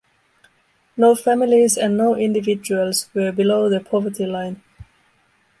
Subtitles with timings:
[0.97, 4.63] No families and no individuals were below the poverty line.